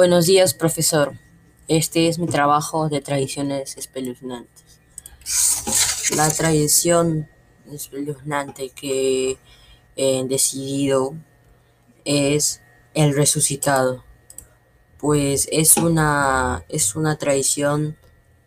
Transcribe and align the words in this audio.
Buenos 0.00 0.26
días, 0.26 0.54
profesor. 0.54 1.18
Este 1.66 2.06
es 2.06 2.20
mi 2.20 2.28
trabajo 2.28 2.88
de 2.88 3.00
tradiciones 3.00 3.76
espeluznantes. 3.76 4.78
La 6.14 6.30
tradición 6.30 7.28
espeluznante 7.68 8.70
que 8.70 9.38
he 9.96 10.24
decidido 10.28 11.16
es 12.04 12.62
el 12.94 13.12
resucitado, 13.16 14.04
pues 14.98 15.48
es 15.50 15.76
una, 15.76 16.64
es 16.68 16.94
una 16.94 17.18
tradición 17.18 17.98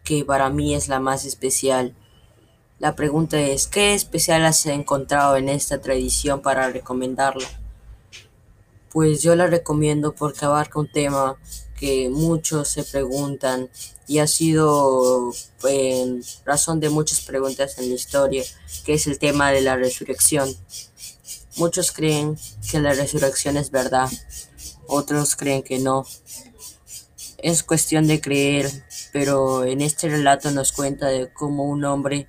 que 0.06 0.24
para 0.24 0.50
mí 0.50 0.74
es 0.74 0.88
la 0.88 1.02
más 1.02 1.26
especial. 1.26 1.98
La 2.80 2.96
pregunta 2.96 3.38
es, 3.42 3.68
¿qué 3.68 3.94
especial 3.94 4.46
has 4.46 4.66
encontrado 4.68 5.36
en 5.36 5.50
esta 5.50 5.82
tradición 5.82 6.42
para 6.42 6.70
recomendarla? 6.70 7.61
Pues 8.92 9.22
yo 9.22 9.36
la 9.38 9.48
recomiendo 9.48 10.14
porque 10.14 10.44
abarca 10.44 10.78
un 10.78 10.92
tema 10.92 11.38
que 11.80 12.10
muchos 12.10 12.68
se 12.68 12.84
preguntan 12.84 13.70
y 14.06 14.20
ha 14.20 14.28
sido 14.28 15.32
en 15.64 16.22
razón 16.46 16.82
de 16.82 16.90
muchas 16.90 17.22
preguntas 17.22 17.78
en 17.78 17.88
la 17.88 17.96
historia, 17.96 18.44
que 18.84 18.96
es 18.96 19.08
el 19.08 19.18
tema 19.18 19.52
de 19.52 19.62
la 19.62 19.78
resurrección. 19.78 20.54
Muchos 21.56 21.94
creen 21.94 22.38
que 22.70 22.82
la 22.82 22.94
resurrección 22.94 23.56
es 23.56 23.72
verdad, 23.72 24.10
otros 24.88 25.38
creen 25.38 25.64
que 25.64 25.80
no. 25.80 26.06
Es 27.38 27.64
cuestión 27.64 28.08
de 28.08 28.20
creer, 28.20 28.70
pero 29.14 29.64
en 29.64 29.80
este 29.80 30.10
relato 30.10 30.52
nos 30.52 30.74
cuenta 30.74 31.08
de 31.08 31.32
cómo 31.32 31.64
un 31.64 31.86
hombre, 31.86 32.28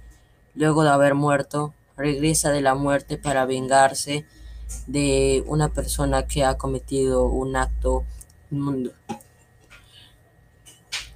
luego 0.54 0.84
de 0.84 0.90
haber 0.90 1.14
muerto, 1.14 1.74
regresa 1.96 2.50
de 2.52 2.60
la 2.60 2.76
muerte 2.76 3.18
para 3.18 3.46
vengarse 3.46 4.26
de 4.86 5.44
una 5.46 5.68
persona 5.68 6.26
que 6.26 6.44
ha 6.44 6.56
cometido 6.56 7.24
un 7.26 7.56
acto 7.56 8.04
inmundo. 8.50 8.92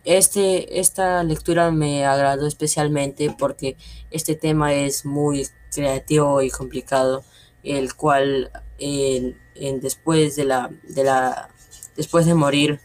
Este, 0.05 0.79
esta 0.79 1.24
lectura 1.24 1.73
me 1.73 2.07
agradó 2.07 2.46
especialmente 2.46 3.35
porque 3.37 3.76
este 4.10 4.37
tema 4.37 4.73
es 4.73 5.04
muy 5.04 5.48
creativo 5.73 6.43
y 6.43 6.51
complicado, 6.51 7.24
el 7.65 7.95
cual 7.95 8.52
en, 8.79 9.37
en 9.57 9.80
después 9.80 10.37
de 10.37 10.45
la, 10.45 10.70
de 10.85 11.02
la 11.02 11.51
después 11.96 12.26
de 12.26 12.35
morir 12.35 12.80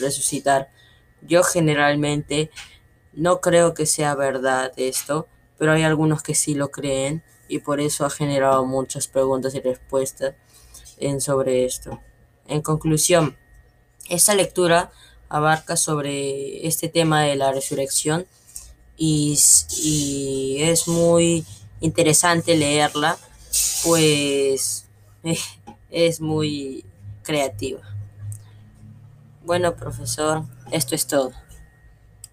resucitar. 0.00 0.70
Yo 1.22 1.42
generalmente 1.42 2.50
no 3.14 3.40
creo 3.40 3.72
que 3.72 3.86
sea 3.86 4.14
verdad 4.14 4.72
esto, 4.76 5.28
pero 5.58 5.72
hay 5.72 5.82
algunos 5.82 6.22
que 6.22 6.34
sí 6.34 6.54
lo 6.54 6.70
creen 6.70 7.22
y 7.48 7.60
por 7.60 7.80
eso 7.80 8.04
ha 8.04 8.10
generado 8.10 8.64
muchas 8.66 9.08
preguntas 9.08 9.54
y 9.54 9.60
respuestas 9.60 10.34
sobre 11.18 11.64
esto. 11.64 12.00
En 12.46 12.62
conclusión, 12.62 13.36
esta 14.08 14.34
lectura 14.34 14.90
abarca 15.28 15.76
sobre 15.76 16.66
este 16.66 16.88
tema 16.88 17.22
de 17.22 17.36
la 17.36 17.52
resurrección 17.52 18.26
y 18.96 19.36
es 20.60 20.88
muy 20.88 21.44
interesante 21.80 22.56
leerla, 22.56 23.18
pues 23.84 24.86
es 25.90 26.20
muy 26.20 26.84
creativa. 27.22 27.80
Bueno, 29.44 29.76
profesor, 29.76 30.44
esto 30.70 30.94
es 30.94 31.06
todo. 31.06 31.32